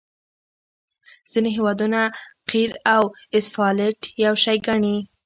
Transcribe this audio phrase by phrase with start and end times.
[1.31, 1.99] ځینې هیوادونه
[2.49, 3.03] قیر او
[3.37, 4.95] اسفالټ یو شی ګڼي